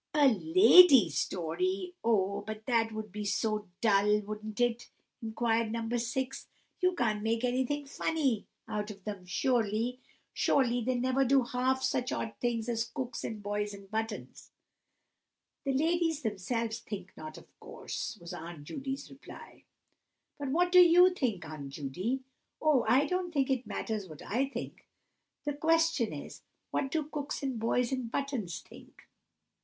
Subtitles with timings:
[0.15, 1.93] "A Lady Story!
[2.03, 4.89] Oh, but that would be so dull, wouldn't it?"
[5.21, 5.95] inquired No.
[5.95, 6.47] 6.
[6.79, 9.99] "You can't make anything funny out of them, surely!
[10.33, 14.49] Surely they never do half such odd things as cooks, and boys in buttons!"
[15.65, 19.65] "The ladies themselves think not, of course," was Aunt Judy's reply.
[20.39, 22.23] "Well, but what do you think, Aunt Judy?"
[22.59, 24.87] "Oh, I don't think it matters what I think.
[25.45, 26.41] The question is,
[26.71, 29.03] what do cooks and boys in buttons think?"